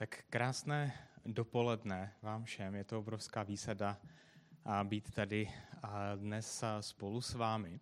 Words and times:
Tak 0.00 0.24
krásné 0.30 1.08
dopoledne 1.26 2.14
vám 2.22 2.44
všem. 2.44 2.74
Je 2.74 2.84
to 2.84 2.98
obrovská 2.98 3.42
výsada 3.42 4.00
být 4.84 5.10
tady 5.10 5.52
dnes 6.16 6.64
spolu 6.80 7.20
s 7.20 7.34
vámi. 7.34 7.80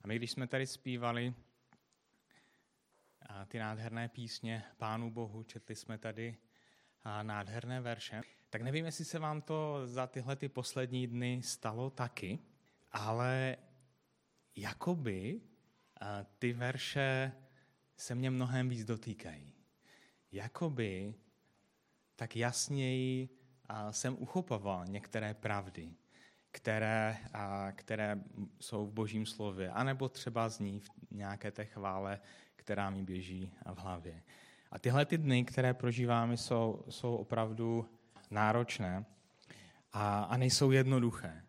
A 0.00 0.06
my, 0.06 0.16
když 0.16 0.30
jsme 0.30 0.46
tady 0.46 0.66
zpívali 0.66 1.34
ty 3.48 3.58
nádherné 3.58 4.08
písně 4.08 4.64
Pánu 4.76 5.10
Bohu, 5.10 5.42
četli 5.42 5.74
jsme 5.74 5.98
tady 5.98 6.36
nádherné 7.22 7.80
verše, 7.80 8.20
tak 8.50 8.62
nevím, 8.62 8.86
jestli 8.86 9.04
se 9.04 9.18
vám 9.18 9.42
to 9.42 9.80
za 9.84 10.06
tyhle 10.06 10.36
ty 10.36 10.48
poslední 10.48 11.06
dny 11.06 11.42
stalo 11.42 11.90
taky, 11.90 12.38
ale 12.92 13.56
jakoby 14.56 15.40
ty 16.38 16.52
verše 16.52 17.32
se 17.96 18.14
mě 18.14 18.30
mnohem 18.30 18.68
víc 18.68 18.84
dotýkají 18.84 19.56
jakoby 20.36 21.14
tak 22.16 22.36
jasněji 22.36 23.28
jsem 23.90 24.16
uchopoval 24.18 24.84
některé 24.86 25.34
pravdy, 25.34 25.94
které, 26.52 27.16
které 27.74 28.20
jsou 28.60 28.86
v 28.86 28.92
božím 28.92 29.26
slově, 29.26 29.70
anebo 29.70 30.08
třeba 30.08 30.48
zní 30.48 30.80
v 30.80 30.90
nějaké 31.10 31.50
té 31.50 31.64
chvále, 31.64 32.20
která 32.56 32.90
mi 32.90 33.02
běží 33.02 33.52
v 33.74 33.78
hlavě. 33.78 34.22
A 34.70 34.78
tyhle 34.78 35.06
ty 35.06 35.18
dny, 35.18 35.44
které 35.44 35.74
prožíváme, 35.74 36.36
jsou, 36.36 36.84
jsou 36.88 37.16
opravdu 37.16 37.88
náročné 38.30 39.04
a, 39.92 40.22
a 40.22 40.36
nejsou 40.36 40.70
jednoduché. 40.70 41.42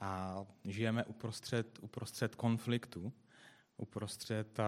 A 0.00 0.36
žijeme 0.64 1.04
uprostřed, 1.04 1.78
uprostřed 1.80 2.34
konfliktu, 2.34 3.12
uprostřed 3.76 4.58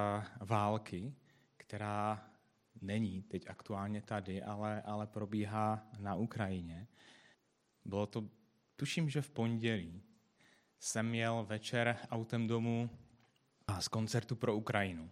války, 0.40 1.14
která 1.56 2.30
není 2.80 3.22
teď 3.22 3.50
aktuálně 3.50 4.02
tady, 4.02 4.42
ale, 4.42 4.82
ale 4.82 5.06
probíhá 5.06 5.86
na 5.98 6.14
Ukrajině. 6.14 6.86
Bylo 7.84 8.06
to, 8.06 8.28
tuším, 8.76 9.10
že 9.10 9.22
v 9.22 9.30
pondělí 9.30 10.02
jsem 10.78 11.14
jel 11.14 11.44
večer 11.48 11.98
autem 12.10 12.46
domů 12.46 12.90
z 13.80 13.88
koncertu 13.88 14.36
pro 14.36 14.56
Ukrajinu. 14.56 15.10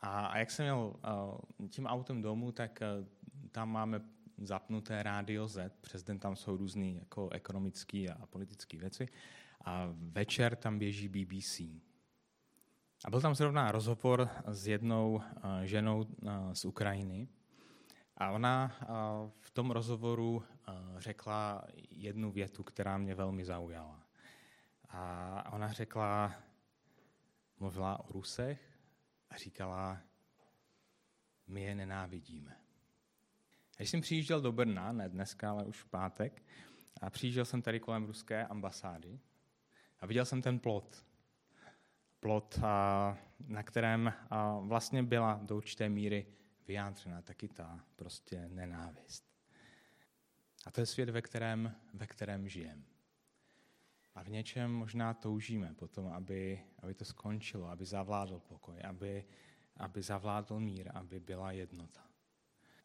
A, 0.00 0.26
a 0.26 0.38
jak 0.38 0.50
jsem 0.50 0.66
jel 0.66 0.96
uh, 1.58 1.68
tím 1.68 1.86
autem 1.86 2.22
domů, 2.22 2.52
tak 2.52 2.80
uh, 3.00 3.06
tam 3.52 3.70
máme 3.70 4.00
zapnuté 4.38 5.02
rádio 5.02 5.48
Z, 5.48 5.72
přes 5.80 6.02
den 6.02 6.18
tam 6.18 6.36
jsou 6.36 6.56
různé 6.56 6.86
jako 6.86 7.28
ekonomické 7.30 8.06
a 8.08 8.26
politické 8.26 8.78
věci. 8.78 9.08
A 9.64 9.88
večer 9.92 10.56
tam 10.56 10.78
běží 10.78 11.08
BBC. 11.08 11.60
A 13.04 13.10
byl 13.10 13.20
tam 13.20 13.34
zrovna 13.34 13.72
rozhovor 13.72 14.28
s 14.46 14.66
jednou 14.66 15.22
eh, 15.22 15.66
ženou 15.66 16.06
eh, 16.06 16.54
z 16.54 16.64
Ukrajiny. 16.64 17.28
A 18.16 18.30
ona 18.30 18.72
eh, 18.82 18.86
v 19.40 19.50
tom 19.50 19.70
rozhovoru 19.70 20.44
řekla 20.96 21.64
jednu 21.90 22.32
větu, 22.32 22.62
která 22.62 22.98
mě 22.98 23.14
velmi 23.14 23.44
zaujala. 23.44 24.06
A 24.88 25.52
ona 25.52 25.72
řekla, 25.72 26.34
mluvila 27.60 28.04
o 28.04 28.12
Rusech 28.12 28.78
a 29.30 29.36
říkala, 29.36 29.98
my 31.46 31.62
je 31.62 31.74
nenávidíme. 31.74 32.56
Když 33.76 33.90
jsem 33.90 34.00
přijížděl 34.00 34.40
do 34.40 34.52
Brna, 34.52 34.92
ne 34.92 35.08
dneska, 35.08 35.50
ale 35.50 35.64
už 35.64 35.82
v 35.82 35.88
pátek, 35.88 36.42
a 37.00 37.10
přijížděl 37.10 37.44
jsem 37.44 37.62
tady 37.62 37.80
kolem 37.80 38.04
ruské 38.04 38.46
ambasády 38.46 39.20
a 40.00 40.06
viděl 40.06 40.24
jsem 40.24 40.42
ten 40.42 40.58
plot, 40.58 41.04
plot, 42.20 42.58
na 43.46 43.62
kterém 43.62 44.12
vlastně 44.60 45.02
byla 45.02 45.40
do 45.42 45.56
určité 45.56 45.88
míry 45.88 46.26
vyjádřena 46.68 47.22
taky 47.22 47.48
ta 47.48 47.80
prostě 47.96 48.48
nenávist. 48.48 49.24
A 50.66 50.70
to 50.70 50.80
je 50.80 50.86
svět, 50.86 51.10
ve 51.10 51.22
kterém, 51.22 51.74
ve 51.94 52.06
kterém 52.06 52.48
žijeme. 52.48 52.82
A 54.14 54.22
v 54.22 54.28
něčem 54.28 54.72
možná 54.72 55.14
toužíme 55.14 55.74
potom, 55.74 56.06
aby, 56.06 56.60
aby 56.78 56.94
to 56.94 57.04
skončilo, 57.04 57.68
aby 57.68 57.84
zavládl 57.84 58.38
pokoj, 58.38 58.76
aby, 58.84 59.24
aby 59.76 60.02
zavládl 60.02 60.60
mír, 60.60 60.90
aby 60.94 61.20
byla 61.20 61.52
jednota. 61.52 62.00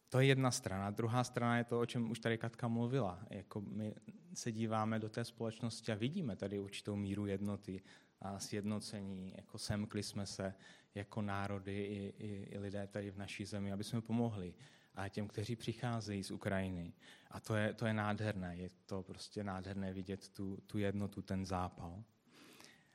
To 0.09 0.19
je 0.19 0.25
jedna 0.25 0.51
strana. 0.51 0.89
Druhá 0.89 1.23
strana 1.23 1.57
je 1.57 1.63
to, 1.63 1.79
o 1.79 1.85
čem 1.85 2.11
už 2.11 2.19
tady 2.19 2.37
Katka 2.37 2.67
mluvila. 2.67 3.19
Jako 3.29 3.61
my 3.61 3.95
se 4.33 4.51
díváme 4.51 4.99
do 4.99 5.09
té 5.09 5.25
společnosti 5.25 5.91
a 5.91 5.95
vidíme 5.95 6.35
tady 6.35 6.59
určitou 6.59 6.95
míru 6.95 7.25
jednoty, 7.25 7.81
a 8.25 8.39
sjednocení, 8.39 9.33
jako 9.37 9.57
semkli 9.57 10.03
jsme 10.03 10.25
se 10.25 10.53
jako 10.95 11.21
národy 11.21 11.83
i, 11.83 12.13
i, 12.25 12.47
i 12.51 12.57
lidé 12.57 12.87
tady 12.87 13.11
v 13.11 13.17
naší 13.17 13.45
zemi, 13.45 13.71
aby 13.71 13.83
jsme 13.83 14.01
pomohli 14.01 14.53
a 14.95 15.09
těm, 15.09 15.27
kteří 15.27 15.55
přicházejí 15.55 16.23
z 16.23 16.31
Ukrajiny. 16.31 16.93
A 17.31 17.39
to 17.39 17.55
je, 17.55 17.73
to 17.73 17.85
je 17.85 17.93
nádherné, 17.93 18.55
je 18.55 18.69
to 18.85 19.03
prostě 19.03 19.43
nádherné 19.43 19.93
vidět 19.93 20.29
tu, 20.29 20.57
tu 20.67 20.77
jednotu, 20.77 21.21
ten 21.21 21.45
zápal. 21.45 22.03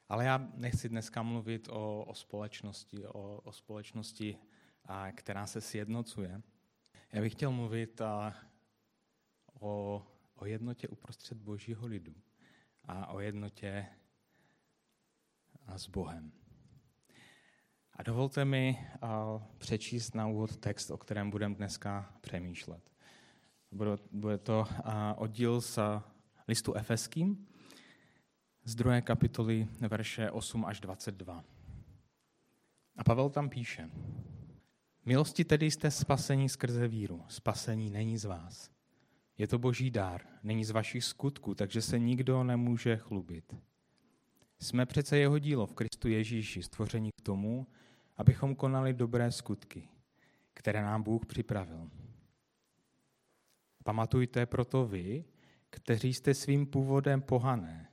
Ale 0.09 0.25
já 0.25 0.49
nechci 0.55 0.89
dneska 0.89 1.23
mluvit 1.23 1.69
o, 1.69 2.05
o 2.05 2.15
společnosti, 2.15 3.07
o, 3.07 3.41
o 3.45 3.53
společnosti, 3.53 4.39
a, 4.85 5.13
která 5.13 5.47
se 5.47 5.61
sjednocuje. 5.61 6.43
Já 7.13 7.21
bych 7.21 7.33
chtěl 7.33 7.53
mluvit 7.53 8.01
a, 8.01 8.35
o, 9.61 10.03
o 10.35 10.47
jednotě 10.47 10.89
uprostřed 10.89 11.39
božího 11.39 11.87
lidu 11.87 12.15
a 12.85 13.07
o 13.07 13.21
jednotě 13.21 13.87
a 15.71 15.79
s 15.79 15.87
Bohem. 15.89 16.33
A 17.93 18.03
dovolte 18.03 18.45
mi 18.45 18.87
přečíst 19.59 20.15
na 20.15 20.27
úvod 20.27 20.57
text, 20.57 20.91
o 20.91 20.97
kterém 20.97 21.31
budeme 21.31 21.55
dneska 21.55 22.15
přemýšlet. 22.21 22.91
Bude 24.13 24.39
to 24.39 24.67
oddíl 25.17 25.61
z 25.61 25.79
listu 26.49 26.75
Efeským 26.75 27.47
z 28.65 28.75
druhé 28.75 29.03
kapitoly 29.03 29.69
verše 29.89 30.31
8 30.31 30.65
až 30.65 30.81
22. 30.81 31.45
A 32.97 33.05
Pavel 33.05 33.31
tam 33.31 33.49
píše, 33.49 33.91
Milosti 35.05 35.45
tedy 35.45 35.71
jste 35.71 35.91
spasení 35.91 36.49
skrze 36.49 36.89
víru. 36.89 37.25
Spasení 37.29 37.91
není 37.91 38.19
z 38.19 38.25
vás. 38.25 38.71
Je 39.39 39.47
to 39.47 39.59
boží 39.59 39.91
dár, 39.91 40.23
není 40.43 40.65
z 40.65 40.71
vašich 40.71 41.05
skutků, 41.05 41.55
takže 41.55 41.83
se 41.83 41.99
nikdo 41.99 42.45
nemůže 42.45 42.97
chlubit. 42.97 43.55
Jsme 44.63 44.87
přece 44.87 45.19
jeho 45.19 45.39
dílo 45.39 45.67
v 45.67 45.73
Kristu 45.73 46.09
Ježíši, 46.09 46.63
stvoření 46.63 47.11
k 47.13 47.21
tomu, 47.21 47.67
abychom 48.17 48.55
konali 48.55 48.93
dobré 48.93 49.33
skutky, 49.33 49.89
které 50.55 50.83
nám 50.83 51.03
Bůh 51.03 51.27
připravil. 51.27 51.91
Pamatujte 53.85 54.47
proto 54.47 54.87
vy, 54.87 55.25
kteří 55.71 56.15
jste 56.15 56.35
svým 56.35 56.67
původem 56.67 57.23
pohané 57.23 57.91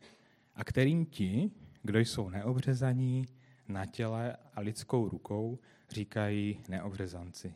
a 0.54 0.64
kterým 0.64 1.06
ti, 1.06 1.52
kdo 1.84 2.00
jsou 2.00 2.30
neobřezaní 2.30 3.26
na 3.68 3.86
těle 3.86 4.38
a 4.54 4.62
lidskou 4.62 5.10
rukou, 5.10 5.60
říkají 5.90 6.60
neobřezanci. 6.70 7.54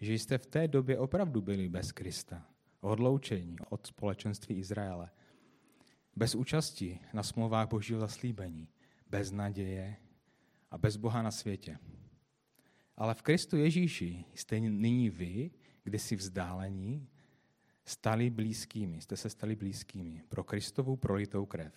Že 0.00 0.14
jste 0.14 0.38
v 0.38 0.46
té 0.46 0.68
době 0.68 0.98
opravdu 0.98 1.40
byli 1.40 1.68
bez 1.68 1.92
Krista, 1.92 2.46
odloučení 2.80 3.56
od 3.68 3.86
společenství 3.86 4.54
Izraele, 4.54 5.10
bez 6.20 6.34
účasti 6.34 7.00
na 7.12 7.22
smlouvách 7.22 7.68
božího 7.68 8.00
zaslíbení, 8.00 8.68
bez 9.10 9.32
naděje 9.32 9.96
a 10.70 10.78
bez 10.78 10.96
Boha 10.96 11.22
na 11.22 11.30
světě. 11.30 11.78
Ale 12.96 13.14
v 13.14 13.22
Kristu 13.22 13.56
Ježíši 13.56 14.24
jste 14.34 14.60
nyní 14.60 15.10
vy, 15.10 15.50
si 15.96 16.16
vzdálení, 16.16 17.08
stali 17.84 18.30
blízkými, 18.30 19.00
jste 19.00 19.16
se 19.16 19.30
stali 19.30 19.56
blízkými 19.56 20.22
pro 20.28 20.44
Kristovu 20.44 20.96
prolitou 20.96 21.46
krev. 21.46 21.74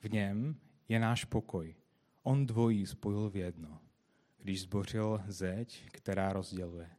V 0.00 0.12
něm 0.12 0.56
je 0.88 0.98
náš 0.98 1.24
pokoj. 1.24 1.74
On 2.22 2.46
dvojí 2.46 2.86
spojil 2.86 3.30
v 3.30 3.36
jedno, 3.36 3.80
když 4.38 4.62
zbořil 4.62 5.22
zeď, 5.26 5.90
která 5.92 6.32
rozděluje. 6.32 6.90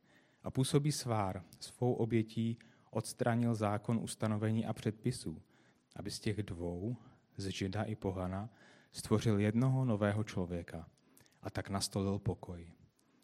A 0.44 0.52
působí 0.52 0.92
svár, 0.92 1.44
svou 1.60 1.94
obětí 1.94 2.58
odstranil 2.92 3.56
zákon 3.56 4.00
ustanovení 4.02 4.66
a 4.66 4.74
předpisů, 4.74 5.42
aby 5.96 6.12
z 6.12 6.20
těch 6.20 6.44
dvou, 6.44 6.98
z 7.38 7.48
žida 7.48 7.84
i 7.84 7.96
pohana, 7.96 8.50
stvořil 8.92 9.40
jednoho 9.40 9.86
nového 9.86 10.24
člověka 10.24 10.90
a 11.42 11.50
tak 11.50 11.70
nastolil 11.70 12.20
pokoj. 12.20 12.72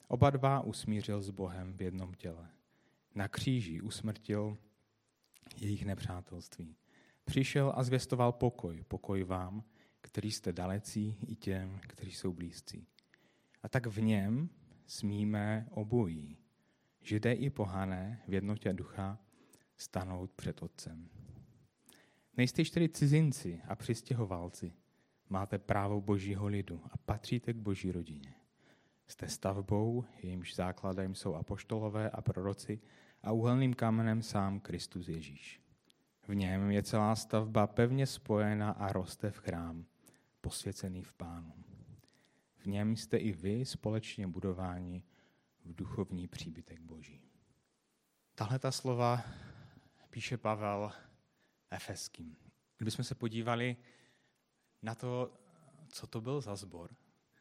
Oba 0.08 0.30
dva 0.30 0.62
usmířil 0.62 1.22
s 1.22 1.30
Bohem 1.30 1.74
v 1.74 1.82
jednom 1.82 2.14
těle. 2.14 2.50
Na 3.16 3.28
kříži 3.28 3.82
usmrtil 3.82 4.58
jejich 5.58 5.86
nepřátelství. 5.86 6.76
Přišel 7.26 7.74
a 7.76 7.84
zvěstoval 7.84 8.32
pokoj, 8.32 8.84
pokoj 8.88 9.24
vám, 9.24 9.64
který 10.02 10.32
jste 10.32 10.54
dalecí, 10.54 11.18
i 11.28 11.36
těm, 11.36 11.80
kteří 11.88 12.12
jsou 12.12 12.34
blízcí. 12.34 12.88
A 13.64 13.70
tak 13.70 13.88
v 13.88 14.02
něm 14.02 14.50
smíme 14.86 15.68
obojí, 15.70 16.38
židé 17.02 17.34
i 17.34 17.50
pohané 17.50 18.22
v 18.28 18.34
jednotě 18.34 18.74
ducha, 18.74 19.20
stanout 19.78 20.32
před 20.32 20.64
Otcem. 20.64 21.10
Nejste 22.42 22.66
tedy 22.66 22.90
cizinci 22.90 23.62
a 23.68 23.76
přistěhovalci. 23.76 24.74
Máte 25.30 25.58
právo 25.58 26.02
božího 26.02 26.48
lidu 26.48 26.82
a 26.92 26.98
patříte 26.98 27.54
k 27.54 27.58
boží 27.58 27.92
rodině. 27.92 28.34
Jste 29.08 29.28
stavbou, 29.28 30.06
jejímž 30.24 30.56
základem 30.56 31.16
jsou 31.16 31.36
apoštolové 31.36 32.10
a 32.10 32.22
proroci 32.22 32.82
a 33.24 33.32
úhelným 33.32 33.74
kamenem 33.74 34.22
sám 34.22 34.60
Kristus 34.60 35.08
Ježíš. 35.08 35.62
V 36.28 36.36
něm 36.36 36.72
je 36.72 36.84
celá 36.84 37.16
stavba 37.16 37.68
pevně 37.68 38.08
spojena 38.08 38.72
a 38.72 38.94
roste 38.94 39.32
v 39.32 39.38
chrám, 39.38 39.86
posvěcený 40.42 41.04
v 41.04 41.14
Pánu. 41.14 41.54
V 42.58 42.66
něm 42.66 42.96
jste 42.96 43.18
i 43.18 43.32
vy 43.32 43.66
společně 43.66 44.28
budováni 44.28 45.04
v 45.66 45.76
duchovní 45.76 46.28
příbytek 46.28 46.82
Boží. 46.82 47.22
Tahle 48.36 48.60
ta 48.60 48.72
slova 48.72 49.24
píše 50.10 50.38
Pavel 50.38 50.92
Efeským. 51.72 52.38
Kdybychom 52.78 53.06
se 53.06 53.16
podívali 53.16 53.78
na 54.82 54.96
to, 54.96 55.34
co 55.90 56.08
to 56.08 56.22
byl 56.22 56.42
za 56.42 56.56
sbor 56.56 56.96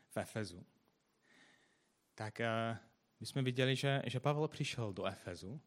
v 0.09 0.17
Efezu, 0.17 0.67
tak 2.15 2.41
eh, 2.41 2.79
bychom 3.21 3.45
viděli, 3.45 3.77
že, 3.77 4.03
že 4.07 4.21
Pavel 4.21 4.49
přišel 4.49 4.93
do 4.93 5.07
Efezu 5.07 5.61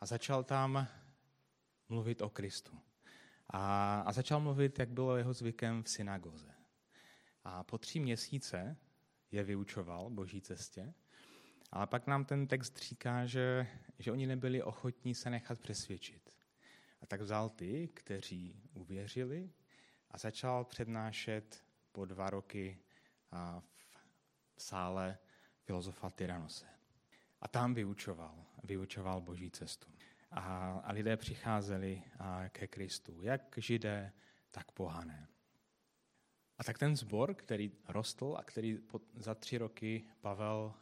a 0.00 0.06
začal 0.06 0.44
tam 0.44 0.88
mluvit 1.88 2.22
o 2.22 2.30
Kristu. 2.30 2.80
A, 3.50 4.00
a 4.00 4.12
začal 4.12 4.40
mluvit, 4.40 4.78
jak 4.78 4.88
bylo 4.88 5.16
jeho 5.16 5.32
zvykem 5.32 5.82
v 5.82 5.88
synagoze. 5.88 6.54
A 7.44 7.64
po 7.64 7.78
tři 7.78 8.00
měsíce 8.00 8.76
je 9.30 9.44
vyučoval 9.44 10.10
boží 10.10 10.40
cestě, 10.40 10.94
ale 11.72 11.86
pak 11.86 12.06
nám 12.06 12.24
ten 12.24 12.46
text 12.46 12.78
říká, 12.78 13.26
že, 13.26 13.66
že 13.98 14.12
oni 14.12 14.26
nebyli 14.26 14.62
ochotní 14.62 15.14
se 15.14 15.30
nechat 15.30 15.60
přesvědčit. 15.60 16.30
A 17.06 17.08
tak 17.08 17.20
vzal 17.20 17.48
ty, 17.48 17.88
kteří 17.94 18.62
uvěřili 18.72 19.50
a 20.10 20.18
začal 20.18 20.64
přednášet 20.64 21.64
po 21.92 22.04
dva 22.04 22.30
roky 22.30 22.78
v 24.56 24.62
sále 24.62 25.18
filozofa 25.60 26.10
Tyranose. 26.10 26.66
A 27.40 27.48
tam 27.48 27.74
vyučoval, 27.74 28.44
vyučoval 28.64 29.20
boží 29.20 29.50
cestu. 29.50 29.86
A, 30.30 30.72
a 30.84 30.92
lidé 30.92 31.16
přicházeli 31.16 32.02
ke 32.48 32.66
Kristu, 32.66 33.22
jak 33.22 33.54
židé, 33.56 34.12
tak 34.50 34.72
pohané. 34.72 35.28
A 36.58 36.64
tak 36.64 36.78
ten 36.78 36.96
zbor, 36.96 37.34
který 37.34 37.72
rostl 37.88 38.34
a 38.38 38.42
který 38.42 38.78
za 39.14 39.34
tři 39.34 39.58
roky 39.58 40.08
Pavel 40.20 40.74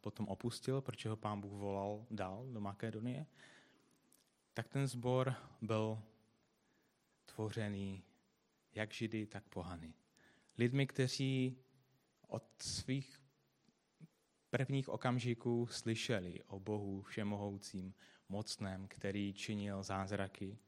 potom 0.00 0.28
opustil, 0.28 0.80
protože 0.80 1.08
ho 1.08 1.16
pán 1.16 1.40
Bůh 1.40 1.52
volal 1.52 2.06
dál 2.10 2.46
do 2.52 2.60
Makedonie, 2.60 3.26
tak 4.58 4.68
ten 4.68 4.86
zbor 4.86 5.34
byl 5.62 6.02
tvořený 7.26 8.02
jak 8.74 8.92
židy, 8.92 9.26
tak 9.26 9.44
pohany. 9.44 9.94
Lidmi, 10.56 10.86
kteří 10.86 11.58
od 12.28 12.44
svých 12.62 13.20
prvních 14.50 14.88
okamžiků 14.88 15.66
slyšeli 15.66 16.42
o 16.46 16.60
Bohu 16.60 17.02
všemohoucím, 17.02 17.94
mocném, 18.28 18.88
který 18.88 19.32
činil 19.32 19.82
zázraky. 19.82 20.58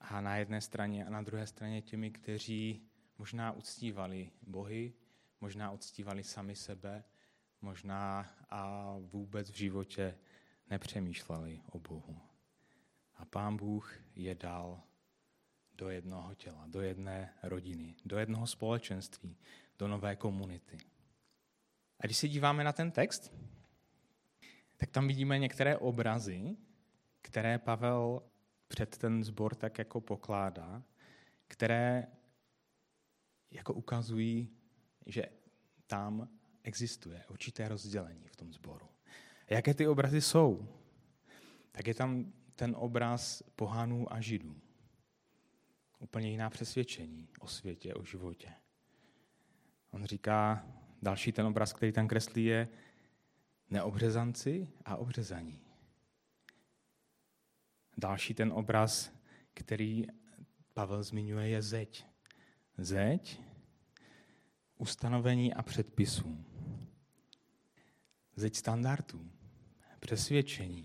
A 0.00 0.20
na 0.20 0.36
jedné 0.36 0.60
straně 0.60 1.06
a 1.06 1.10
na 1.10 1.22
druhé 1.22 1.46
straně 1.46 1.82
těmi, 1.82 2.10
kteří 2.10 2.88
možná 3.18 3.52
uctívali 3.52 4.30
Bohy, 4.42 4.92
možná 5.40 5.70
uctívali 5.70 6.24
sami 6.24 6.56
sebe, 6.56 7.04
možná 7.60 8.30
a 8.50 8.94
vůbec 8.98 9.50
v 9.50 9.56
životě 9.56 10.18
nepřemýšleli 10.70 11.62
o 11.72 11.78
Bohu. 11.78 12.35
A 13.16 13.24
pán 13.24 13.56
Bůh 13.56 13.94
je 14.14 14.34
dal 14.34 14.82
do 15.74 15.90
jednoho 15.90 16.34
těla, 16.34 16.66
do 16.66 16.80
jedné 16.80 17.34
rodiny, 17.42 17.94
do 18.04 18.18
jednoho 18.18 18.46
společenství, 18.46 19.36
do 19.78 19.88
nové 19.88 20.16
komunity. 20.16 20.78
A 22.00 22.06
když 22.06 22.16
se 22.16 22.28
díváme 22.28 22.64
na 22.64 22.72
ten 22.72 22.90
text, 22.90 23.32
tak 24.76 24.90
tam 24.90 25.08
vidíme 25.08 25.38
některé 25.38 25.76
obrazy, 25.76 26.56
které 27.22 27.58
Pavel 27.58 28.22
před 28.68 28.98
ten 28.98 29.24
sbor 29.24 29.54
tak 29.54 29.78
jako 29.78 30.00
pokládá, 30.00 30.82
které 31.48 32.06
jako 33.50 33.74
ukazují, 33.74 34.50
že 35.06 35.24
tam 35.86 36.28
existuje 36.62 37.24
určité 37.30 37.68
rozdělení 37.68 38.28
v 38.28 38.36
tom 38.36 38.52
sboru. 38.52 38.86
A 39.48 39.54
jaké 39.54 39.74
ty 39.74 39.88
obrazy 39.88 40.20
jsou? 40.20 40.68
Tak 41.72 41.86
je 41.86 41.94
tam 41.94 42.32
ten 42.56 42.76
obraz 42.78 43.42
pohánů 43.56 44.12
a 44.12 44.20
židů. 44.20 44.56
Úplně 45.98 46.30
jiná 46.30 46.50
přesvědčení 46.50 47.28
o 47.40 47.48
světě, 47.48 47.94
o 47.94 48.04
životě. 48.04 48.52
On 49.90 50.04
říká, 50.04 50.66
další 51.02 51.32
ten 51.32 51.46
obraz, 51.46 51.72
který 51.72 51.92
tam 51.92 52.08
kreslí, 52.08 52.44
je 52.44 52.68
neobřezanci 53.70 54.68
a 54.84 54.96
obřezaní. 54.96 55.60
Další 57.96 58.34
ten 58.34 58.52
obraz, 58.52 59.12
který 59.54 60.06
Pavel 60.74 61.02
zmiňuje, 61.02 61.48
je 61.48 61.62
zeď. 61.62 62.06
Zeď, 62.78 63.40
ustanovení 64.76 65.54
a 65.54 65.62
předpisů. 65.62 66.44
Zeď 68.36 68.56
standardů, 68.56 69.30
přesvědčení. 70.00 70.84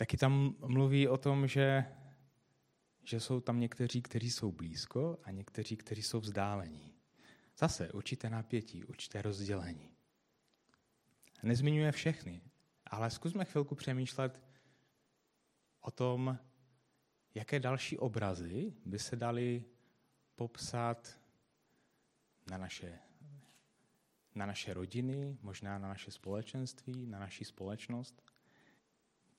Taky 0.00 0.16
tam 0.16 0.54
mluví 0.66 1.08
o 1.08 1.16
tom, 1.16 1.46
že, 1.46 1.84
že 3.04 3.20
jsou 3.20 3.40
tam 3.40 3.60
někteří, 3.60 4.02
kteří 4.02 4.30
jsou 4.30 4.52
blízko 4.52 5.18
a 5.24 5.30
někteří, 5.30 5.76
kteří 5.76 6.02
jsou 6.02 6.20
vzdálení. 6.20 6.94
Zase 7.58 7.92
určité 7.92 8.30
napětí, 8.30 8.84
určité 8.84 9.22
rozdělení. 9.22 9.90
Nezmiňuje 11.42 11.92
všechny, 11.92 12.42
ale 12.86 13.10
zkusme 13.10 13.44
chvilku 13.44 13.74
přemýšlet 13.74 14.40
o 15.80 15.90
tom, 15.90 16.38
jaké 17.34 17.60
další 17.60 17.98
obrazy 17.98 18.72
by 18.84 18.98
se 18.98 19.16
daly 19.16 19.64
popsat 20.36 21.20
na 22.50 22.58
naše, 22.58 22.98
na 24.34 24.46
naše 24.46 24.74
rodiny, 24.74 25.38
možná 25.42 25.78
na 25.78 25.88
naše 25.88 26.10
společenství, 26.10 27.06
na 27.06 27.18
naši 27.18 27.44
společnost. 27.44 28.29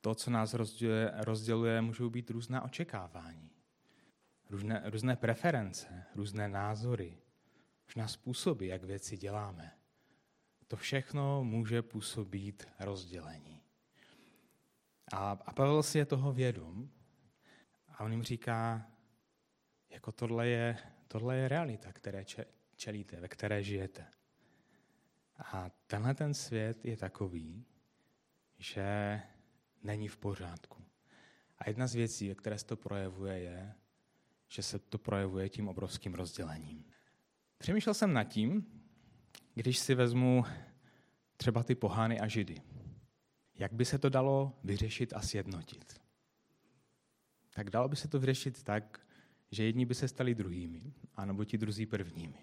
To, 0.02 0.16
co 0.16 0.32
nás 0.32 0.54
rozděluje, 0.54 1.12
rozděluje 1.16 1.82
můžou 1.82 2.10
být 2.10 2.30
různá 2.30 2.62
očekávání, 2.62 3.52
různé, 4.50 4.82
různé 4.86 5.16
preference, 5.16 6.04
různé 6.16 6.48
názory, 6.48 7.18
možná 7.88 8.08
způsoby, 8.08 8.68
jak 8.68 8.84
věci 8.84 9.18
děláme. 9.18 9.72
To 10.68 10.76
všechno 10.76 11.44
může 11.44 11.82
působit 11.82 12.68
rozdělení. 12.80 13.62
A, 15.14 15.32
a 15.32 15.54
Pavel 15.54 15.84
si 15.84 15.98
je 15.98 16.06
toho 16.06 16.34
vědom 16.34 16.90
a 17.88 18.04
on 18.04 18.12
jim 18.12 18.24
říká, 18.24 18.88
jako 19.90 20.12
tohle 20.12 20.48
je, 20.48 20.78
tohle 21.08 21.38
je 21.38 21.48
realita, 21.48 21.94
které 21.94 22.26
čelíte, 22.76 23.20
ve 23.20 23.28
které 23.28 23.64
žijete. 23.64 24.08
A 25.38 25.70
tenhle 25.88 26.14
ten 26.14 26.34
svět 26.34 26.86
je 26.86 26.98
takový, 26.98 27.66
že 28.58 29.22
není 29.84 30.08
v 30.08 30.18
pořádku. 30.18 30.84
A 31.58 31.70
jedna 31.70 31.88
z 31.88 31.96
věcí, 31.96 32.30
ve 32.30 32.36
které 32.36 32.58
se 32.58 32.66
to 32.66 32.76
projevuje, 32.76 33.40
je, 33.40 33.74
že 34.48 34.64
se 34.64 34.80
to 34.80 34.98
projevuje 34.98 35.50
tím 35.50 35.68
obrovským 35.68 36.14
rozdělením. 36.14 36.86
Přemýšlel 37.58 37.94
jsem 37.94 38.14
nad 38.14 38.24
tím, 38.24 38.82
když 39.54 39.80
si 39.80 39.96
vezmu 39.96 40.44
třeba 41.38 41.64
ty 41.64 41.76
pohány 41.76 42.20
a 42.20 42.28
židy, 42.28 42.62
jak 43.56 43.74
by 43.74 43.86
se 43.86 43.98
to 43.98 44.10
dalo 44.10 44.60
vyřešit 44.64 45.14
a 45.14 45.22
sjednotit. 45.22 46.02
Tak 47.54 47.70
dalo 47.70 47.90
by 47.90 47.96
se 47.96 48.08
to 48.08 48.20
vyřešit 48.20 48.64
tak, 48.64 49.06
že 49.52 49.64
jedni 49.64 49.86
by 49.86 49.96
se 49.96 50.08
stali 50.08 50.36
druhými, 50.36 50.94
anebo 51.16 51.46
ti 51.46 51.58
druzí 51.58 51.86
prvními. 51.86 52.38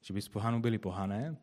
Že 0.00 0.14
by 0.14 0.22
z 0.22 0.28
pohanů 0.28 0.60
byli 0.60 0.78
pohané 0.78 1.36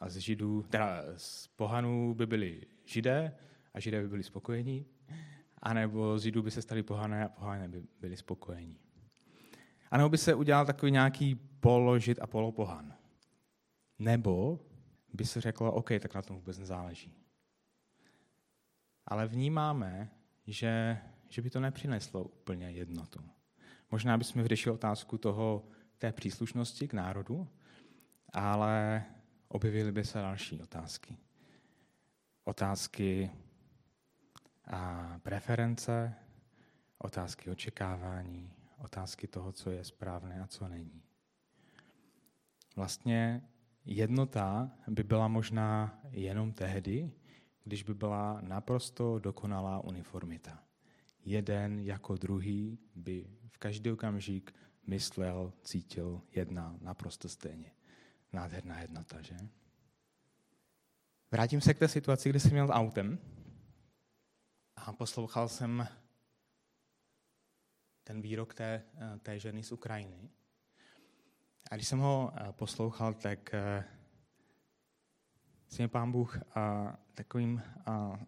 a 0.00 0.08
z 0.08 0.16
židů, 0.16 0.62
teda 0.62 1.02
z 1.16 1.48
pohanů 1.48 2.14
by 2.14 2.26
byli 2.26 2.66
židé 2.84 3.36
a 3.74 3.80
židé 3.80 4.02
by 4.02 4.08
byli 4.08 4.22
spokojení, 4.22 4.86
anebo 5.62 6.18
z 6.18 6.22
židů 6.22 6.42
by 6.42 6.50
se 6.50 6.62
stali 6.62 6.82
pohané 6.82 7.24
a 7.24 7.28
pohané 7.28 7.68
by 7.68 7.82
byli 8.00 8.16
spokojení. 8.16 8.78
A 9.90 9.96
nebo 9.96 10.08
by 10.08 10.18
se 10.18 10.34
udělal 10.34 10.66
takový 10.66 10.92
nějaký 10.92 11.34
položit 11.60 12.18
a 12.22 12.26
polopohan. 12.26 12.94
Nebo 13.98 14.60
by 15.12 15.24
se 15.24 15.40
řeklo, 15.40 15.72
OK, 15.72 15.90
tak 16.00 16.14
na 16.14 16.22
tom 16.22 16.36
vůbec 16.36 16.58
nezáleží. 16.58 17.14
Ale 19.06 19.26
vnímáme, 19.26 20.10
že, 20.46 20.98
že 21.28 21.42
by 21.42 21.50
to 21.50 21.60
nepřineslo 21.60 22.24
úplně 22.24 22.70
jednotu. 22.70 23.20
Možná 23.90 24.18
bychom 24.18 24.42
vyřešili 24.42 24.74
otázku 24.74 25.18
toho, 25.18 25.68
té 25.98 26.12
příslušnosti 26.12 26.88
k 26.88 26.92
národu, 26.92 27.48
ale 28.32 29.04
objevily 29.48 29.92
by 29.92 30.04
se 30.04 30.18
další 30.18 30.62
otázky. 30.62 31.16
Otázky 32.44 33.30
a 34.66 35.14
preference, 35.22 36.14
otázky 36.98 37.50
očekávání, 37.50 38.52
otázky 38.78 39.26
toho, 39.26 39.52
co 39.52 39.70
je 39.70 39.84
správné 39.84 40.40
a 40.40 40.46
co 40.46 40.68
není. 40.68 41.02
Vlastně 42.76 43.42
jednota 43.84 44.70
by 44.88 45.02
byla 45.02 45.28
možná 45.28 46.00
jenom 46.10 46.52
tehdy, 46.52 47.10
když 47.64 47.82
by 47.82 47.94
byla 47.94 48.40
naprosto 48.40 49.18
dokonalá 49.18 49.84
uniformita. 49.84 50.62
Jeden 51.24 51.80
jako 51.80 52.16
druhý 52.16 52.78
by 52.94 53.26
v 53.48 53.58
každý 53.58 53.90
okamžik 53.90 54.54
myslel, 54.86 55.52
cítil, 55.62 56.22
jednal 56.34 56.76
naprosto 56.80 57.28
stejně. 57.28 57.70
Nádherná 58.32 58.80
jednota, 58.80 59.22
že? 59.22 59.36
Vrátím 61.30 61.60
se 61.60 61.74
k 61.74 61.78
té 61.78 61.88
situaci, 61.88 62.30
kdy 62.30 62.40
jsem 62.40 62.50
měl 62.50 62.68
autem 62.72 63.18
a 64.76 64.92
poslouchal 64.92 65.48
jsem 65.48 65.88
ten 68.04 68.20
výrok 68.20 68.54
té, 68.54 68.82
té 69.22 69.38
ženy 69.38 69.62
z 69.62 69.72
Ukrajiny. 69.72 70.30
A 71.70 71.74
když 71.74 71.88
jsem 71.88 71.98
ho 71.98 72.32
eh, 72.34 72.52
poslouchal, 72.52 73.14
tak 73.14 73.54
eh, 73.54 73.84
se 75.68 75.82
mě 75.82 75.88
pán 75.88 76.12
Bůh 76.12 76.56
a 76.56 76.96
takovým 77.14 77.62
a, 77.86 78.20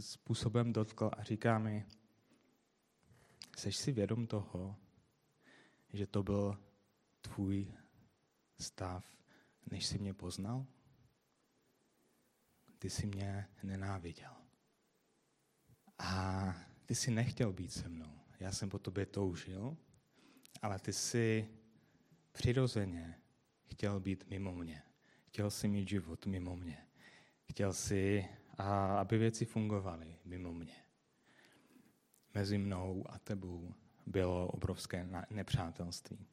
způsobem 0.00 0.72
dotkl 0.72 1.10
a 1.16 1.22
říká 1.22 1.58
mi, 1.58 1.86
jsi 3.56 3.72
si 3.72 3.92
vědom 3.92 4.26
toho, 4.26 4.76
že 5.92 6.06
to 6.06 6.22
byl 6.22 6.58
tvůj 7.20 7.72
stav, 8.58 9.16
než 9.70 9.86
jsi 9.86 9.98
mě 9.98 10.14
poznal? 10.14 10.66
Ty 12.78 12.90
jsi 12.90 13.06
mě 13.06 13.48
nenáviděl. 13.62 14.39
A 16.02 16.54
ty 16.86 16.94
jsi 16.94 17.10
nechtěl 17.10 17.52
být 17.52 17.72
se 17.72 17.88
mnou. 17.88 18.20
Já 18.40 18.52
jsem 18.52 18.68
po 18.70 18.78
tobě 18.78 19.06
toužil, 19.06 19.76
ale 20.62 20.78
ty 20.78 20.92
jsi 20.92 21.48
přirozeně 22.32 23.18
chtěl 23.66 24.00
být 24.00 24.24
mimo 24.30 24.54
mě. 24.54 24.82
Chtěl 25.26 25.50
si 25.50 25.68
mít 25.68 25.88
život 25.88 26.26
mimo 26.26 26.56
mě. 26.56 26.86
Chtěl 27.50 27.72
si, 27.72 28.28
aby 28.98 29.18
věci 29.18 29.44
fungovaly 29.44 30.18
mimo 30.24 30.52
mě. 30.52 30.74
Mezi 32.34 32.58
mnou 32.58 33.04
a 33.08 33.18
tebou 33.18 33.74
bylo 34.06 34.48
obrovské 34.48 35.08
nepřátelství. 35.30 36.26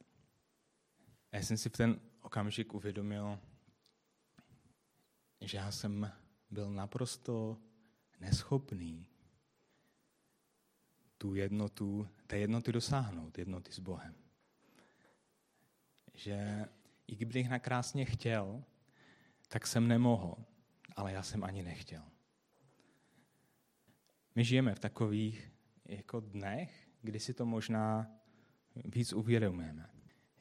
Já 1.32 1.38
jsem 1.38 1.56
si 1.56 1.68
v 1.68 1.72
ten 1.72 2.00
okamžik 2.22 2.74
uvědomil, 2.74 3.38
že 5.40 5.56
já 5.56 5.70
jsem 5.70 6.12
byl 6.50 6.70
naprosto 6.70 7.58
neschopný 8.20 9.06
tu 11.18 11.34
jednotu, 11.34 12.08
té 12.26 12.38
jednoty 12.38 12.72
dosáhnout, 12.72 13.38
jednoty 13.38 13.72
s 13.72 13.78
Bohem. 13.78 14.14
Že 16.14 16.64
i 17.06 17.16
kdybych 17.16 17.48
nakrásně 17.48 18.04
chtěl, 18.04 18.64
tak 19.48 19.66
jsem 19.66 19.88
nemohl, 19.88 20.34
ale 20.96 21.12
já 21.12 21.22
jsem 21.22 21.44
ani 21.44 21.62
nechtěl. 21.62 22.02
My 24.34 24.44
žijeme 24.44 24.74
v 24.74 24.78
takových 24.78 25.52
jako 25.84 26.20
dnech, 26.20 26.88
kdy 27.02 27.20
si 27.20 27.34
to 27.34 27.46
možná 27.46 28.10
víc 28.84 29.12
uvědomujeme, 29.12 29.90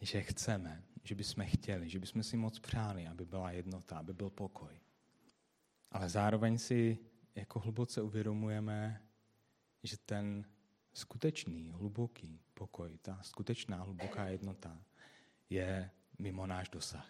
že 0.01 0.21
chceme, 0.21 0.83
že 1.03 1.15
bychom 1.15 1.45
chtěli, 1.45 1.89
že 1.89 1.99
bychom 1.99 2.23
si 2.23 2.37
moc 2.37 2.59
přáli, 2.59 3.07
aby 3.07 3.25
byla 3.25 3.51
jednota, 3.51 3.97
aby 3.97 4.13
byl 4.13 4.29
pokoj. 4.29 4.79
Ale 5.91 6.09
zároveň 6.09 6.57
si 6.57 6.97
jako 7.35 7.59
hluboce 7.59 8.01
uvědomujeme, 8.01 9.01
že 9.83 9.97
ten 9.97 10.45
skutečný, 10.97 11.69
hluboký 11.69 12.41
pokoj, 12.53 12.97
ta 13.01 13.19
skutečná 13.21 13.83
hluboká 13.83 14.27
jednota 14.27 14.81
je 15.49 15.91
mimo 16.19 16.47
náš 16.47 16.69
dosah. 16.69 17.09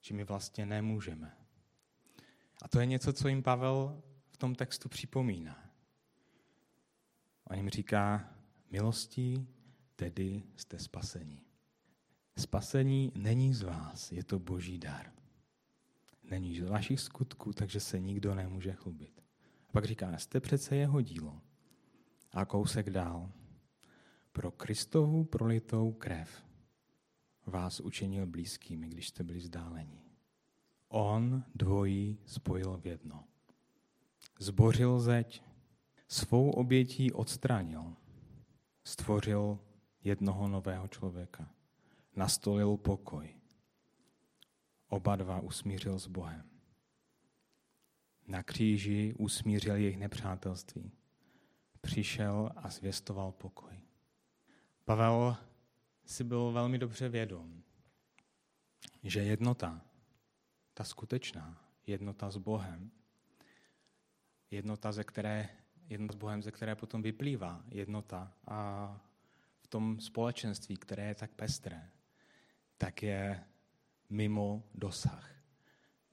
Že 0.00 0.14
my 0.14 0.24
vlastně 0.24 0.66
nemůžeme. 0.66 1.36
A 2.62 2.68
to 2.68 2.80
je 2.80 2.86
něco, 2.86 3.12
co 3.12 3.28
jim 3.28 3.42
Pavel 3.42 4.02
v 4.30 4.36
tom 4.36 4.54
textu 4.54 4.88
připomíná. 4.88 5.70
On 7.44 7.56
jim 7.56 7.68
říká, 7.68 8.34
milostí 8.70 9.48
tedy 9.96 10.42
jste 10.56 10.78
spasení. 10.78 11.42
Spasení 12.38 13.12
není 13.14 13.54
z 13.54 13.62
vás, 13.62 14.12
je 14.12 14.24
to 14.24 14.38
boží 14.38 14.78
dar. 14.78 15.12
Není 16.22 16.60
z 16.60 16.68
vašich 16.68 17.00
skutků, 17.00 17.52
takže 17.52 17.80
se 17.80 18.00
nikdo 18.00 18.34
nemůže 18.34 18.72
chlubit. 18.72 19.24
A 19.68 19.72
pak 19.72 19.84
říká, 19.84 20.18
jste 20.18 20.40
přece 20.40 20.76
jeho 20.76 21.00
dílo. 21.00 21.40
A 22.34 22.44
kousek 22.44 22.90
dál. 22.90 23.32
Pro 24.32 24.50
Kristovu 24.50 25.24
prolitou 25.24 25.92
krev 25.92 26.44
vás 27.46 27.80
učinil 27.80 28.26
blízkými, 28.26 28.88
když 28.88 29.08
jste 29.08 29.24
byli 29.24 29.38
vzdálení. 29.38 30.00
On 30.88 31.44
dvojí 31.54 32.18
spojil 32.26 32.76
v 32.76 32.86
jedno. 32.86 33.24
Zbořil 34.38 35.00
zeď, 35.00 35.42
svou 36.08 36.50
obětí 36.50 37.12
odstranil. 37.12 37.96
Stvořil 38.84 39.58
jednoho 40.04 40.48
nového 40.48 40.88
člověka. 40.88 41.50
Nastolil 42.16 42.76
pokoj. 42.76 43.36
Oba 44.88 45.16
dva 45.16 45.40
usmířil 45.40 45.98
s 45.98 46.06
Bohem. 46.06 46.50
Na 48.26 48.42
kříži 48.42 49.14
usmířil 49.18 49.76
jejich 49.76 49.96
nepřátelství. 49.96 50.92
Přišel 51.84 52.50
a 52.56 52.70
zvěstoval 52.70 53.32
pokoj. 53.32 53.80
Pavel 54.84 55.36
si 56.04 56.24
byl 56.24 56.52
velmi 56.52 56.78
dobře 56.78 57.08
vědom, 57.08 57.62
že 59.02 59.22
jednota, 59.22 59.80
ta 60.74 60.84
skutečná 60.84 61.68
jednota 61.86 62.30
s 62.30 62.36
Bohem, 62.36 62.90
jednota, 64.50 64.92
ze 64.92 65.04
které, 65.04 65.48
jednota 65.88 66.12
s 66.12 66.16
Bohem, 66.16 66.42
ze 66.42 66.50
které 66.50 66.74
potom 66.74 67.02
vyplývá 67.02 67.64
jednota 67.68 68.32
a 68.46 68.88
v 69.60 69.66
tom 69.66 70.00
společenství, 70.00 70.76
které 70.76 71.04
je 71.04 71.14
tak 71.14 71.30
pestré, 71.30 71.90
tak 72.78 73.02
je 73.02 73.44
mimo 74.10 74.64
dosah 74.74 75.30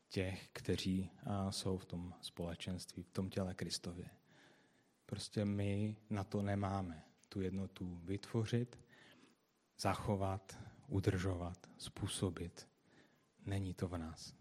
těch, 0.10 0.50
kteří 0.54 1.12
jsou 1.50 1.78
v 1.78 1.86
tom 1.86 2.13
společenství, 2.22 3.04
v 3.04 3.12
tom 3.12 3.30
těle 3.30 3.54
Kristově. 3.54 4.10
Prostě 5.12 5.46
my 5.46 5.96
na 6.10 6.24
to 6.24 6.41
nemáme 6.41 7.03
tu 7.30 7.41
jednotu 7.41 7.96
vytvořit, 8.03 8.80
zachovat, 9.80 10.60
udržovat, 10.88 11.70
způsobit. 11.77 12.70
Není 13.46 13.74
to 13.74 13.88
v 13.88 13.98
nás. 13.98 14.36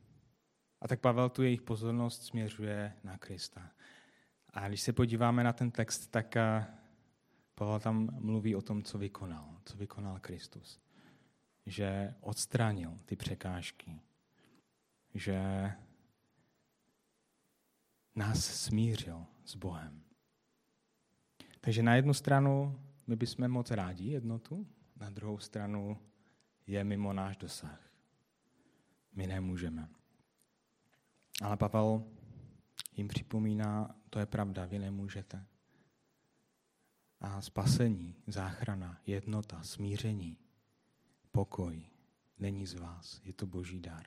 A 0.80 0.88
tak 0.88 1.00
Pavel 1.00 1.28
tu 1.28 1.42
jejich 1.42 1.62
pozornost 1.62 2.22
směřuje 2.22 2.92
na 3.04 3.18
Krista. 3.18 3.70
A 4.52 4.68
když 4.68 4.80
se 4.80 4.92
podíváme 4.92 5.44
na 5.44 5.52
ten 5.52 5.70
text, 5.70 6.06
tak 6.06 6.34
Pavel 7.54 7.80
tam 7.80 8.08
mluví 8.20 8.56
o 8.56 8.62
tom, 8.62 8.82
co 8.82 8.98
vykonal, 8.98 9.60
co 9.64 9.76
vykonal 9.76 10.18
Kristus. 10.20 10.80
Že 11.66 12.14
odstranil 12.20 12.98
ty 13.04 13.16
překážky, 13.16 14.00
že 15.14 15.72
nás 18.14 18.44
smířil 18.44 19.26
s 19.44 19.56
Bohem. 19.56 20.09
Takže 21.60 21.82
na 21.82 21.94
jednu 21.94 22.14
stranu 22.14 22.80
my 23.06 23.16
bychom 23.16 23.48
moc 23.48 23.70
rádi 23.70 24.10
jednotu, 24.10 24.66
na 25.00 25.10
druhou 25.10 25.38
stranu 25.38 25.98
je 26.66 26.84
mimo 26.84 27.12
náš 27.12 27.36
dosah. 27.36 27.90
My 29.12 29.26
nemůžeme. 29.26 29.88
Ale 31.42 31.56
Pavel 31.56 32.04
jim 32.96 33.08
připomíná, 33.08 33.96
to 34.10 34.18
je 34.18 34.26
pravda, 34.26 34.66
vy 34.66 34.78
nemůžete. 34.78 35.46
A 37.20 37.40
spasení, 37.40 38.14
záchrana, 38.26 39.00
jednota, 39.06 39.62
smíření, 39.62 40.38
pokoj 41.32 41.86
není 42.38 42.66
z 42.66 42.74
vás, 42.74 43.20
je 43.24 43.32
to 43.32 43.46
boží 43.46 43.80
dar. 43.80 44.06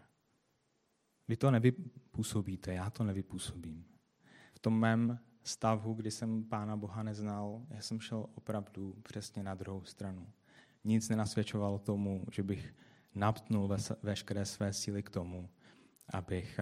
Vy 1.27 1.38
to 1.38 1.51
nevypůsobíte, 1.51 2.74
já 2.74 2.89
to 2.89 3.03
nevypůsobím. 3.03 3.86
V 4.53 4.60
tom 4.60 4.79
mém 4.79 5.19
stavu, 5.43 5.93
kdy 5.93 6.12
jsem 6.12 6.43
Pána 6.43 6.75
Boha 6.77 7.03
neznal, 7.03 7.62
já 7.69 7.81
jsem 7.81 8.00
šel 8.00 8.25
opravdu 8.35 8.95
přesně 9.03 9.43
na 9.43 9.55
druhou 9.55 9.83
stranu. 9.83 10.27
Nic 10.83 11.09
nenasvědčovalo 11.09 11.79
tomu, 11.79 12.25
že 12.31 12.43
bych 12.43 12.73
naptnul 13.15 13.77
veškeré 14.03 14.45
své 14.45 14.73
síly 14.73 15.03
k 15.03 15.09
tomu, 15.09 15.50
abych 16.13 16.59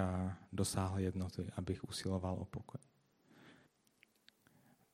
dosáhl 0.54 1.00
jednoty, 1.00 1.48
abych 1.56 1.84
usiloval 1.84 2.36
o 2.40 2.46
pokoj. 2.46 2.82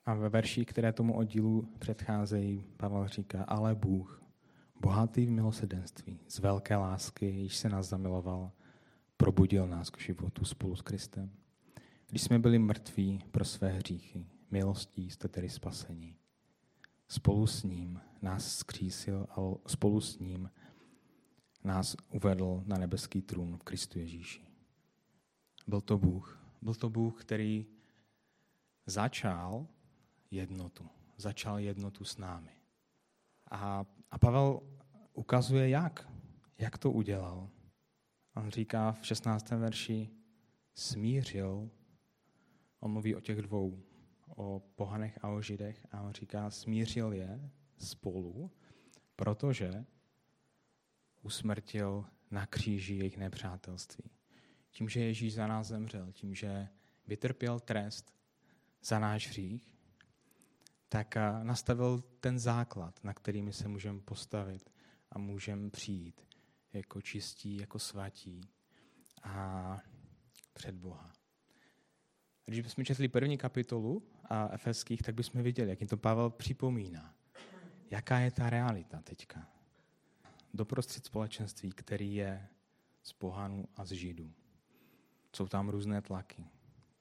A 0.06 0.14
ve 0.14 0.30
verši, 0.30 0.66
které 0.66 0.94
tomu 0.94 1.18
oddílu 1.18 1.70
předcházejí, 1.80 2.66
Pavel 2.78 3.08
říká, 3.08 3.44
ale 3.44 3.76
Bůh, 3.76 4.24
bohatý 4.82 5.26
v 5.26 5.32
milosedenství, 5.32 6.20
z 6.28 6.40
velké 6.40 6.76
lásky, 6.76 7.26
již 7.26 7.58
se 7.58 7.70
nás 7.70 7.90
zamiloval, 7.90 8.52
probudil 9.18 9.68
nás 9.68 9.90
k 9.90 10.00
životu 10.00 10.46
spolu 10.46 10.76
s 10.76 10.82
Kristem. 10.82 11.32
Když 12.10 12.22
jsme 12.22 12.40
byli 12.40 12.60
mrtví 12.60 13.24
pro 13.32 13.46
své 13.46 13.70
hříchy, 13.72 14.28
milostí 14.52 15.10
jste 15.10 15.28
tedy 15.28 15.50
spasení. 15.50 16.16
Spolu 17.08 17.48
s 17.48 17.64
ním 17.64 18.02
nás 18.22 18.58
skřísil 18.58 19.28
a 19.30 19.70
spolu 19.70 20.02
s 20.02 20.20
ním 20.20 20.52
nás 21.64 21.96
uvedl 22.10 22.64
na 22.66 22.78
nebeský 22.78 23.22
trůn 23.22 23.58
v 23.58 23.64
Kristu 23.64 24.00
Ježíši. 24.00 24.48
Byl 25.68 25.82
to 25.82 25.98
Bůh. 25.98 26.40
Byl 26.62 26.76
to 26.76 26.90
Bůh, 26.90 27.22
který 27.22 27.66
začal 28.86 29.68
jednotu. 30.32 30.90
Začal 31.18 31.60
jednotu 31.60 32.06
s 32.06 32.18
námi. 32.18 32.52
A, 33.52 33.86
a 34.12 34.18
Pavel 34.18 34.62
ukazuje, 35.14 35.70
jak. 35.70 36.12
Jak 36.58 36.78
to 36.78 36.92
udělal. 36.92 37.50
On 38.36 38.50
říká 38.50 38.92
v 38.92 39.06
16. 39.06 39.50
verši, 39.50 40.10
smířil, 40.74 41.70
on 42.80 42.92
mluví 42.92 43.16
o 43.16 43.20
těch 43.20 43.42
dvou, 43.42 43.84
o 44.36 44.60
pohanech 44.76 45.20
a 45.22 45.30
o 45.30 45.42
židech, 45.42 45.88
a 45.92 46.02
on 46.02 46.14
říká, 46.14 46.50
smířil 46.50 47.14
je 47.14 47.52
spolu, 47.78 48.52
protože 49.16 49.86
usmrtil 51.22 52.06
na 52.32 52.46
kříži 52.46 52.96
jejich 52.96 53.18
nepřátelství. 53.18 54.12
Tím, 54.70 54.90
že 54.90 55.00
Ježíš 55.00 55.34
za 55.34 55.48
nás 55.48 55.68
zemřel, 55.68 56.12
tím, 56.12 56.36
že 56.36 56.68
vytrpěl 57.08 57.60
trest 57.60 58.14
za 58.84 59.00
náš 59.00 59.28
hřích, 59.28 59.78
tak 60.90 61.16
nastavil 61.44 62.04
ten 62.20 62.40
základ, 62.40 63.04
na 63.04 63.14
kterými 63.14 63.54
se 63.54 63.68
můžeme 63.68 64.00
postavit 64.00 64.70
a 65.12 65.20
můžeme 65.20 65.70
přijít 65.70 66.22
jako 66.74 67.02
čistí, 67.02 67.58
jako 67.58 67.80
svatí 67.80 68.42
a 69.24 69.78
před 70.54 70.76
Boha. 70.76 71.17
Když 72.48 72.62
bychom 72.62 72.86
četli 72.86 73.08
první 73.08 73.38
kapitolu 73.38 74.04
a 74.30 74.50
efeských, 74.54 75.02
tak 75.02 75.16
bychom 75.16 75.44
viděli, 75.44 75.70
jak 75.70 75.82
jim 75.82 75.88
to 75.88 75.98
Pavel 75.98 76.30
připomíná. 76.30 77.14
Jaká 77.92 78.20
je 78.20 78.32
ta 78.32 78.50
realita 78.50 79.02
teďka? 79.02 79.48
Doprostřed 80.54 81.06
společenství, 81.06 81.72
který 81.72 82.16
je 82.16 82.48
z 83.04 83.14
pohanů 83.14 83.68
a 83.76 83.86
z 83.86 83.92
židů. 83.92 84.34
Jsou 85.36 85.48
tam 85.48 85.70
různé 85.70 86.02
tlaky. 86.02 86.46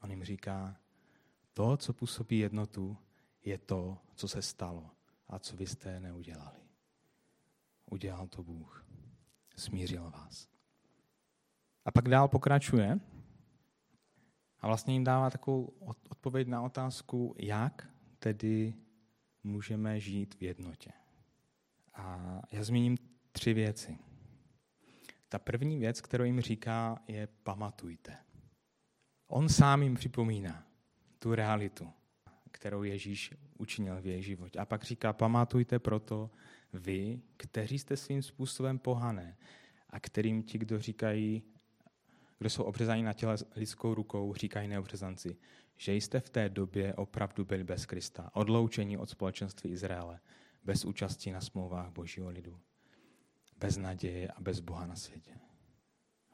On 0.03 0.11
jim 0.11 0.25
říká, 0.25 0.77
to, 1.53 1.77
co 1.77 1.93
působí 1.93 2.39
jednotu, 2.39 2.97
je 3.45 3.59
to, 3.59 3.99
co 4.15 4.29
se 4.29 4.43
stalo 4.43 4.91
a 5.29 5.39
co 5.39 5.57
vy 5.57 5.67
jste 5.67 6.01
neudělali. 6.01 6.61
Udělal 7.91 8.27
to 8.27 8.43
Bůh. 8.43 8.87
Smířil 9.57 10.11
vás. 10.11 10.49
A 11.85 11.91
pak 11.91 12.09
dál 12.09 12.29
pokračuje 12.29 13.01
a 14.61 14.67
vlastně 14.67 14.95
jim 14.95 15.05
dává 15.05 15.31
takovou 15.31 15.73
odpověď 16.09 16.49
na 16.49 16.63
otázku, 16.63 17.35
jak 17.39 17.89
tedy 18.19 18.75
můžeme 19.45 20.01
žít 20.01 20.35
v 20.35 20.43
jednotě. 20.43 20.91
A 21.95 22.43
já 22.53 22.65
zmíním 22.65 22.99
tři 23.33 23.55
věci. 23.55 23.99
Ta 25.29 25.39
první 25.39 25.79
věc, 25.79 26.01
kterou 26.01 26.25
jim 26.25 26.41
říká, 26.41 27.03
je 27.09 27.29
pamatujte. 27.43 28.17
On 29.29 29.49
sám 29.49 29.83
jim 29.83 29.95
připomíná 29.95 30.67
tu 31.19 31.35
realitu, 31.35 31.93
kterou 32.51 32.83
Ježíš 32.83 33.35
učinil 33.59 34.03
v 34.03 34.07
jejich 34.07 34.25
životě. 34.25 34.59
A 34.59 34.65
pak 34.65 34.85
říká, 34.85 35.13
pamatujte 35.13 35.79
proto 35.79 36.31
vy, 36.73 37.21
kteří 37.37 37.79
jste 37.79 37.97
svým 37.97 38.23
způsobem 38.23 38.79
pohané 38.79 39.37
a 39.91 40.01
kterým 40.01 40.43
ti, 40.43 40.59
kdo 40.59 40.79
říkají, 40.79 41.43
kdo 42.39 42.51
jsou 42.51 42.63
obřezáni 42.63 43.03
na 43.03 43.13
těle 43.13 43.37
lidskou 43.57 43.95
rukou, 43.95 44.35
říkají 44.35 44.69
neobřezanci, 44.69 45.37
že 45.77 45.95
jste 45.95 46.21
v 46.21 46.31
té 46.31 46.49
době 46.49 46.95
opravdu 46.95 47.45
byli 47.45 47.65
bez 47.65 47.87
Krista, 47.87 48.31
odloučení 48.33 48.99
od 48.99 49.11
společenství 49.11 49.71
Izraele, 49.71 50.21
bez 50.65 50.85
účasti 50.85 51.33
na 51.33 51.41
smlouvách 51.41 51.91
božího 51.91 52.29
lidu, 52.29 52.61
bez 53.57 53.77
naděje 53.77 54.29
a 54.29 54.41
bez 54.41 54.61
Boha 54.61 54.87
na 54.87 54.97
světě. 54.97 55.39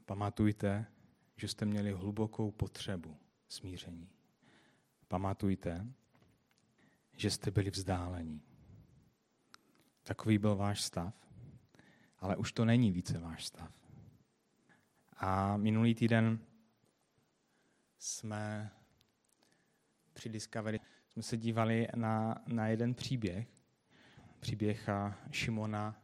Pamatujte, 0.07 0.87
že 1.37 1.49
jste 1.49 1.65
měli 1.65 1.93
hlubokou 1.93 2.51
potřebu 2.51 3.17
smíření. 3.49 4.09
Pamatujte, 5.09 5.87
že 7.17 7.31
jste 7.31 7.51
byli 7.51 7.71
vzdálení. 7.71 8.43
Takový 10.03 10.39
byl 10.39 10.57
váš 10.57 10.83
stav, 10.83 11.15
ale 12.19 12.37
už 12.37 12.53
to 12.53 12.65
není 12.65 12.93
více 12.93 13.19
váš 13.19 13.47
stav. 13.47 13.82
A 15.25 15.57
minulý 15.57 15.95
týden 15.95 16.39
jsme 17.99 18.71
při 20.13 20.29
Discovery 20.29 20.81
jsme 21.09 21.23
se 21.23 21.37
dívali 21.37 21.89
na, 21.97 22.43
na 22.47 22.69
jeden 22.69 22.95
příběh, 22.95 23.49
příběh 24.41 24.89
Šimona 25.31 26.03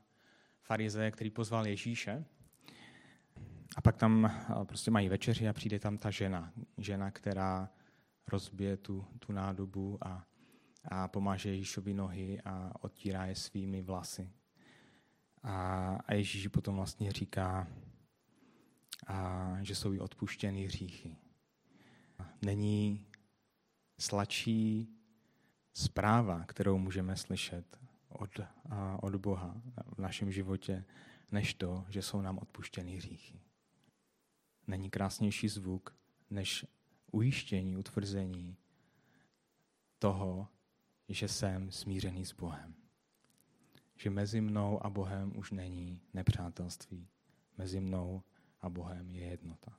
farizeje, 0.62 1.10
který 1.10 1.30
pozval 1.30 1.66
Ježíše. 1.66 2.24
A 3.76 3.80
pak 3.80 3.96
tam 3.96 4.30
prostě 4.64 4.90
mají 4.90 5.08
večeři 5.08 5.48
a 5.48 5.52
přijde 5.52 5.78
tam 5.78 5.98
ta 5.98 6.10
žena, 6.10 6.52
žena, 6.78 7.10
která 7.10 7.70
rozbije 8.28 8.76
tu, 8.76 9.04
tu 9.18 9.32
nádobu 9.32 9.98
a, 10.00 10.26
a 10.84 11.08
pomáže 11.08 11.50
Ježíšovi 11.50 11.94
nohy 11.94 12.40
a 12.44 12.72
odtírá 12.80 13.26
je 13.26 13.34
svými 13.34 13.82
vlasy. 13.82 14.30
A, 15.42 15.98
a 16.06 16.14
Ježíš 16.14 16.46
potom 16.46 16.76
vlastně 16.76 17.12
říká, 17.12 17.66
a, 19.08 19.56
že 19.62 19.74
jsou 19.74 19.92
jí 19.92 20.00
odpuštěny 20.00 20.64
hříchy. 20.64 21.16
Není 22.42 23.06
sladší 23.98 24.88
zpráva, 25.74 26.44
kterou 26.44 26.78
můžeme 26.78 27.16
slyšet 27.16 27.78
od, 28.08 28.30
od 29.00 29.16
Boha 29.16 29.62
v 29.96 29.98
našem 29.98 30.32
životě, 30.32 30.84
než 31.32 31.54
to, 31.54 31.84
že 31.88 32.02
jsou 32.02 32.20
nám 32.20 32.38
odpuštěny 32.38 32.96
hříchy. 32.96 33.40
Není 34.66 34.90
krásnější 34.90 35.48
zvuk, 35.48 35.96
než 36.30 36.66
ujištění, 37.12 37.76
utvrzení 37.76 38.56
toho, 39.98 40.48
že 41.08 41.28
jsem 41.28 41.70
smířený 41.70 42.24
s 42.24 42.32
Bohem. 42.32 42.74
Že 43.96 44.10
mezi 44.10 44.40
mnou 44.40 44.86
a 44.86 44.90
Bohem 44.90 45.32
už 45.36 45.50
není 45.50 46.00
nepřátelství. 46.14 47.08
Mezi 47.58 47.80
mnou 47.80 48.22
a 48.60 48.68
Bohem 48.68 49.10
je 49.10 49.24
jednota. 49.24 49.72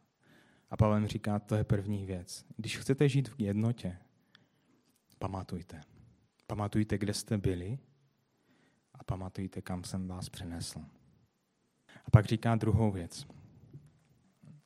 A 0.70 0.78
Pavel 0.78 1.08
říká, 1.08 1.40
to 1.40 1.56
je 1.56 1.64
první 1.64 2.06
věc. 2.06 2.46
Když 2.58 2.78
chcete 2.78 3.10
žít 3.10 3.30
v 3.30 3.40
jednotě, 3.40 3.98
pamatujte. 5.20 5.82
Pamatujte, 6.48 6.98
kde 6.98 7.14
jste 7.14 7.38
byli 7.38 7.80
a 8.94 9.04
pamatujte, 9.04 9.62
kam 9.62 9.84
jsem 9.84 10.08
vás 10.08 10.30
přenesl. 10.30 10.80
A 12.06 12.12
pak 12.12 12.26
říká 12.26 12.56
druhou 12.56 12.92
věc. 12.92 13.28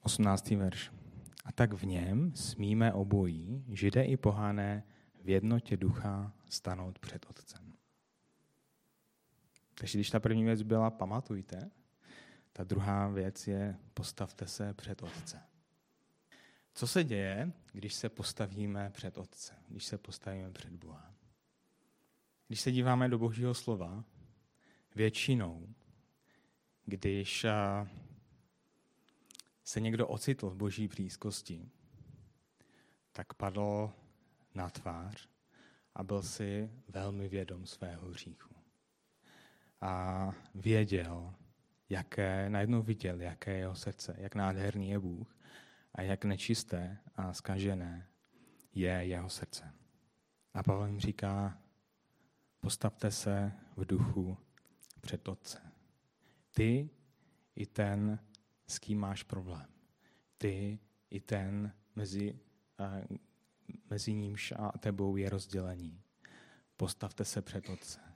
18. 0.01 0.49
verš. 0.51 0.91
A 1.45 1.51
tak 1.51 1.73
v 1.73 1.83
něm 1.83 2.35
smíme 2.35 2.93
obojí, 2.93 3.65
židé 3.67 4.03
i 4.03 4.17
pohané, 4.17 4.83
v 5.23 5.29
jednotě 5.29 5.77
ducha 5.77 6.33
stanout 6.49 6.99
před 6.99 7.25
Otcem. 7.29 7.73
Takže 9.75 9.97
když 9.97 10.09
ta 10.09 10.19
první 10.19 10.43
věc 10.43 10.61
byla 10.61 10.89
pamatujte, 10.89 11.71
ta 12.53 12.63
druhá 12.63 13.07
věc 13.07 13.47
je 13.47 13.77
postavte 13.93 14.47
se 14.47 14.73
před 14.73 15.03
Otce. 15.03 15.41
Co 16.73 16.87
se 16.87 17.03
děje, 17.03 17.51
když 17.71 17.93
se 17.93 18.09
postavíme 18.09 18.89
před 18.89 19.17
Otce, 19.17 19.53
když 19.67 19.85
se 19.85 19.97
postavíme 19.97 20.51
před 20.51 20.73
Boha? 20.73 21.13
Když 22.47 22.61
se 22.61 22.71
díváme 22.71 23.09
do 23.09 23.17
Božího 23.17 23.53
slova, 23.53 24.03
většinou, 24.95 25.67
když 26.85 27.45
se 29.63 29.79
někdo 29.79 30.07
ocitl 30.07 30.49
v 30.49 30.55
boží 30.55 30.87
blízkosti, 30.87 31.69
tak 33.11 33.33
padl 33.33 33.91
na 34.55 34.69
tvář 34.69 35.29
a 35.95 36.03
byl 36.03 36.23
si 36.23 36.69
velmi 36.87 37.29
vědom 37.29 37.65
svého 37.65 38.07
hříchu. 38.09 38.55
A 39.81 40.31
věděl, 40.55 41.33
jaké, 41.93 42.49
najednou 42.49 42.81
viděl, 42.81 43.21
jaké 43.21 43.51
je 43.51 43.57
jeho 43.57 43.75
srdce, 43.75 44.15
jak 44.17 44.35
nádherný 44.35 44.89
je 44.89 44.99
Bůh 44.99 45.37
a 45.93 46.01
jak 46.01 46.25
nečisté 46.25 46.97
a 47.15 47.33
skažené 47.33 48.07
je 48.73 48.89
jeho 48.89 49.29
srdce. 49.29 49.73
A 50.53 50.63
Pavel 50.63 50.85
jim 50.85 50.99
říká, 50.99 51.61
postavte 52.59 53.11
se 53.11 53.51
v 53.75 53.85
duchu 53.85 54.37
před 55.01 55.27
Otce. 55.27 55.61
Ty 56.55 56.89
i 57.55 57.65
ten, 57.65 58.19
s 58.67 58.79
kým 58.79 58.99
máš 58.99 59.23
problém. 59.23 59.67
Ty 60.37 60.79
i 61.09 61.19
ten, 61.19 61.73
mezi, 61.95 62.39
mezi 63.89 64.13
nímž 64.13 64.53
a 64.57 64.77
tebou 64.77 65.17
je 65.17 65.29
rozdělení. 65.29 66.01
Postavte 66.77 67.25
se 67.25 67.41
před 67.41 67.69
Otce. 67.69 68.12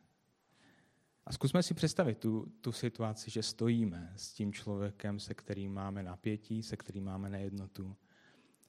A 1.28 1.32
zkusme 1.32 1.64
si 1.64 1.74
představit 1.74 2.18
tu, 2.18 2.46
tu 2.62 2.72
situaci, 2.72 3.32
že 3.32 3.44
stojíme 3.44 4.14
s 4.16 4.34
tím 4.34 4.54
člověkem, 4.54 5.20
se 5.20 5.34
kterým 5.34 5.74
máme 5.74 6.04
napětí, 6.04 6.64
se 6.64 6.78
kterým 6.78 7.04
máme 7.04 7.30
nejednotu, 7.30 7.96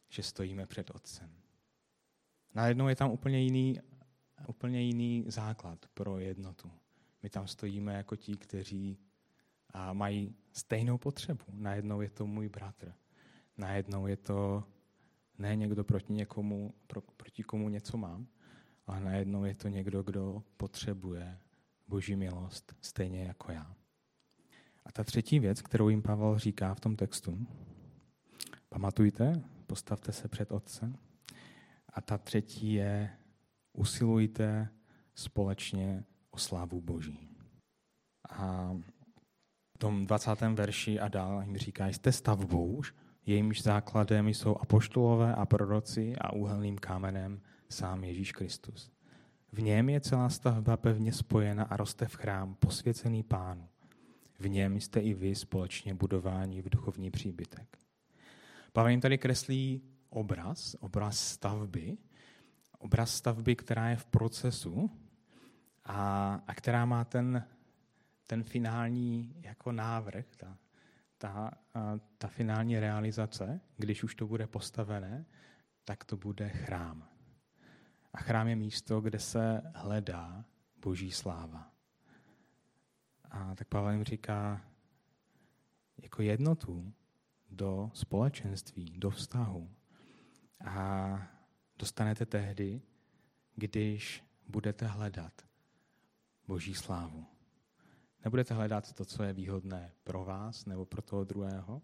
že 0.08 0.22
stojíme 0.22 0.66
před 0.66 0.90
Otcem. 0.94 1.30
Najednou 2.54 2.88
je 2.88 2.96
tam 2.96 3.10
úplně 3.10 3.40
jiný, 3.40 3.80
úplně 4.48 4.82
jiný 4.82 5.24
základ 5.26 5.86
pro 5.94 6.18
jednotu. 6.18 6.70
My 7.22 7.30
tam 7.30 7.46
stojíme 7.46 7.94
jako 7.94 8.16
ti, 8.16 8.36
kteří 8.36 8.98
mají 9.92 10.34
stejnou 10.52 10.98
potřebu. 10.98 11.44
Najednou 11.52 12.00
je 12.00 12.10
to 12.10 12.26
můj 12.26 12.48
bratr. 12.48 12.94
Najednou 13.56 14.06
je 14.06 14.16
to 14.16 14.64
ne 15.38 15.56
někdo 15.56 15.84
proti 15.84 16.12
někomu, 16.12 16.74
pro, 16.86 17.00
proti 17.00 17.42
komu 17.42 17.68
něco 17.68 17.96
mám, 17.96 18.26
ale 18.86 19.00
najednou 19.00 19.44
je 19.44 19.54
to 19.54 19.68
někdo, 19.68 20.02
kdo 20.02 20.42
potřebuje 20.56 21.38
boží 21.88 22.16
milost 22.16 22.74
stejně 22.80 23.24
jako 23.24 23.52
já. 23.52 23.76
A 24.84 24.92
ta 24.92 25.04
třetí 25.04 25.38
věc, 25.38 25.62
kterou 25.62 25.88
jim 25.88 26.02
Pavel 26.02 26.38
říká 26.38 26.74
v 26.74 26.80
tom 26.80 26.96
textu, 26.96 27.46
pamatujte, 28.68 29.42
postavte 29.66 30.12
se 30.12 30.28
před 30.28 30.52
Otce. 30.52 30.92
A 31.92 32.00
ta 32.00 32.18
třetí 32.18 32.72
je, 32.72 33.10
usilujte 33.72 34.68
společně 35.14 36.04
o 36.30 36.38
slávu 36.38 36.80
Boží. 36.80 37.28
A 38.30 38.76
v 39.74 39.78
tom 39.78 40.06
20. 40.06 40.40
verši 40.40 41.00
a 41.00 41.08
dál 41.08 41.42
jim 41.42 41.56
říká, 41.56 41.86
jste 41.86 42.12
stavbou, 42.12 42.82
jejímž 43.26 43.62
základem 43.62 44.28
jsou 44.28 44.56
apoštolové 44.56 45.34
a 45.34 45.46
proroci 45.46 46.16
a 46.16 46.32
úhelným 46.32 46.78
kámenem 46.78 47.40
sám 47.68 48.04
Ježíš 48.04 48.32
Kristus. 48.32 48.97
V 49.52 49.62
něm 49.62 49.88
je 49.88 50.00
celá 50.00 50.28
stavba 50.28 50.76
pevně 50.76 51.12
spojena 51.12 51.64
a 51.64 51.76
roste 51.76 52.06
v 52.08 52.14
chrám 52.14 52.54
posvěcený 52.54 53.22
pánu. 53.22 53.68
V 54.38 54.48
něm 54.48 54.80
jste 54.80 55.00
i 55.00 55.14
vy 55.14 55.34
společně 55.34 55.94
budováni 55.94 56.62
v 56.62 56.68
duchovní 56.68 57.10
příbytek. 57.10 57.78
Pavel 58.72 58.90
jim 58.90 59.00
tady 59.00 59.18
kreslí 59.18 59.82
obraz, 60.10 60.76
obraz 60.80 61.18
stavby, 61.18 61.98
obraz 62.78 63.14
stavby, 63.14 63.56
která 63.56 63.90
je 63.90 63.96
v 63.96 64.04
procesu 64.04 64.90
a, 65.84 66.34
a 66.46 66.54
která 66.54 66.84
má 66.84 67.04
ten, 67.04 67.44
ten 68.26 68.42
finální 68.42 69.34
jako 69.40 69.72
návrh, 69.72 70.36
ta, 70.36 70.58
ta, 71.18 71.50
ta 72.18 72.28
finální 72.28 72.78
realizace, 72.78 73.60
když 73.76 74.04
už 74.04 74.14
to 74.14 74.26
bude 74.26 74.46
postavené, 74.46 75.24
tak 75.84 76.04
to 76.04 76.16
bude 76.16 76.48
chrám. 76.48 77.08
A 78.12 78.18
chrám 78.18 78.48
je 78.48 78.56
místo, 78.56 79.00
kde 79.00 79.18
se 79.18 79.62
hledá 79.74 80.44
boží 80.76 81.12
sláva. 81.12 81.72
A 83.30 83.54
tak 83.54 83.68
Pavel 83.68 83.92
jim 83.92 84.04
říká, 84.04 84.64
jako 86.02 86.22
jednotu 86.22 86.92
do 87.50 87.90
společenství, 87.94 88.94
do 88.98 89.10
vztahu. 89.10 89.70
A 90.64 91.18
dostanete 91.78 92.26
tehdy, 92.26 92.82
když 93.54 94.24
budete 94.48 94.86
hledat 94.86 95.32
boží 96.46 96.74
slávu. 96.74 97.26
Nebudete 98.24 98.54
hledat 98.54 98.92
to, 98.92 99.04
co 99.04 99.22
je 99.22 99.32
výhodné 99.32 99.92
pro 100.04 100.24
vás 100.24 100.66
nebo 100.66 100.84
pro 100.84 101.02
toho 101.02 101.24
druhého, 101.24 101.82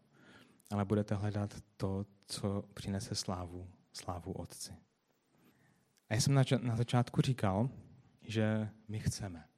ale 0.70 0.84
budete 0.84 1.14
hledat 1.14 1.54
to, 1.76 2.06
co 2.26 2.64
přinese 2.74 3.14
slávu, 3.14 3.70
slávu 3.92 4.32
Otci. 4.32 4.76
A 6.08 6.14
já 6.14 6.20
jsem 6.20 6.34
na 6.62 6.76
začátku 6.76 7.20
říkal, 7.20 7.70
že 8.22 8.70
my 8.88 9.00
chceme. 9.00 9.48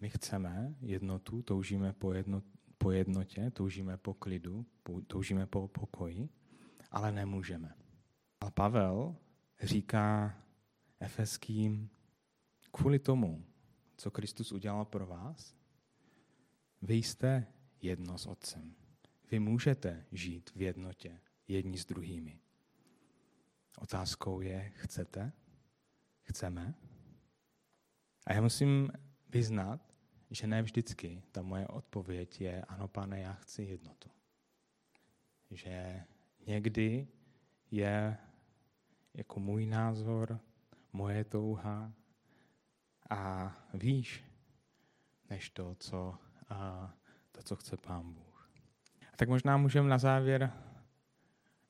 My 0.00 0.10
chceme 0.10 0.74
jednotu, 0.80 1.42
toužíme 1.42 1.92
po, 1.92 2.12
jedno, 2.12 2.42
po 2.78 2.90
jednotě, 2.90 3.50
toužíme 3.50 3.96
po 3.96 4.14
klidu, 4.14 4.66
toužíme 5.06 5.46
po 5.46 5.68
pokoji, 5.68 6.28
ale 6.90 7.12
nemůžeme. 7.12 7.74
A 8.40 8.50
Pavel 8.50 9.16
říká 9.62 10.36
Efeským, 11.00 11.90
kvůli 12.70 12.98
tomu, 12.98 13.44
co 13.96 14.10
Kristus 14.10 14.52
udělal 14.52 14.84
pro 14.84 15.06
vás, 15.06 15.54
vy 16.82 16.94
jste 16.94 17.46
jedno 17.82 18.18
s 18.18 18.26
Otcem. 18.26 18.74
Vy 19.30 19.38
můžete 19.38 20.06
žít 20.12 20.50
v 20.54 20.62
jednotě 20.62 21.20
jedni 21.48 21.78
s 21.78 21.86
druhými. 21.86 22.40
Otázkou 23.80 24.40
je, 24.40 24.72
chcete? 24.74 25.32
Chceme? 26.22 26.74
A 28.26 28.32
já 28.32 28.40
musím 28.40 28.90
vyznat, 29.28 29.80
že 30.30 30.46
ne 30.46 30.62
vždycky 30.62 31.22
ta 31.32 31.42
moje 31.42 31.66
odpověď 31.66 32.40
je, 32.40 32.62
ano 32.62 32.88
pane, 32.88 33.20
já 33.20 33.32
chci 33.32 33.62
jednotu. 33.62 34.10
Že 35.50 36.04
někdy 36.46 37.08
je 37.70 38.16
jako 39.14 39.40
můj 39.40 39.66
názor, 39.66 40.40
moje 40.92 41.24
touha 41.24 41.92
a 43.10 43.52
víš, 43.74 44.24
než 45.30 45.50
to, 45.50 45.74
co, 45.74 46.18
a, 46.48 46.92
to, 47.32 47.42
co 47.42 47.56
chce 47.56 47.76
Pán 47.76 48.12
Bůh. 48.12 48.50
A 49.12 49.16
tak 49.16 49.28
možná 49.28 49.56
můžeme 49.56 49.88
na 49.88 49.98
závěr 49.98 50.52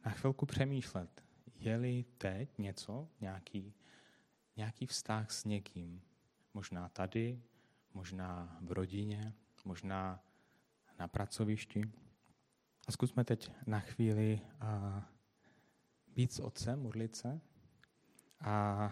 na 0.04 0.10
chvilku 0.10 0.46
přemýšlet, 0.46 1.27
je-li 1.58 2.04
teď 2.18 2.58
něco, 2.58 3.08
nějaký, 3.20 3.74
nějaký 4.56 4.86
vztah 4.86 5.30
s 5.30 5.44
někým, 5.44 6.02
možná 6.54 6.88
tady, 6.88 7.42
možná 7.94 8.58
v 8.60 8.72
rodině, 8.72 9.34
možná 9.64 10.24
na 10.98 11.08
pracovišti. 11.08 11.82
A 12.88 12.92
zkusme 12.92 13.24
teď 13.24 13.52
na 13.66 13.80
chvíli 13.80 14.40
a, 14.60 15.02
být 16.06 16.32
s 16.32 16.40
otcem, 16.40 16.82
modlit 16.82 17.16
se 17.16 17.40
a, 18.40 18.84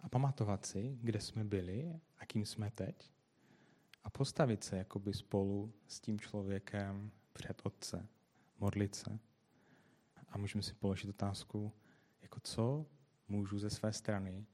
a 0.00 0.08
pamatovat 0.08 0.66
si, 0.66 0.98
kde 1.02 1.20
jsme 1.20 1.44
byli 1.44 2.00
a 2.18 2.26
kým 2.26 2.46
jsme 2.46 2.70
teď. 2.70 3.12
A 4.04 4.10
postavit 4.10 4.64
se 4.64 4.76
jakoby 4.76 5.14
spolu 5.14 5.72
s 5.86 6.00
tím 6.00 6.20
člověkem 6.20 7.10
před 7.32 7.62
otce, 7.64 8.08
modlit 8.58 8.94
se. 8.94 9.18
A 10.28 10.38
můžeme 10.38 10.62
si 10.62 10.74
položit 10.74 11.08
otázku, 11.08 11.72
jako 12.30 12.40
co 12.40 12.86
můžu 13.28 13.58
ze 13.58 13.70
své 13.70 13.92
strany 13.92 14.46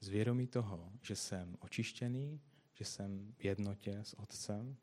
zvědomí 0.00 0.46
toho, 0.46 0.92
že 1.02 1.16
jsem 1.16 1.56
očištěný, 1.60 2.40
že 2.72 2.84
jsem 2.84 3.34
v 3.38 3.44
jednotě 3.44 3.98
s 3.98 4.18
Otcem, 4.18 4.76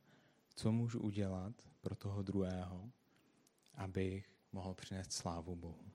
co 0.56 0.72
můžu 0.72 1.00
udělat 1.00 1.54
pro 1.82 1.96
toho 1.96 2.22
druhého, 2.22 2.92
abych 3.76 4.36
mohl 4.52 4.74
přinést 4.74 5.12
slávu 5.12 5.56
Bohu. 5.56 5.92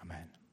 Amen. 0.00 0.45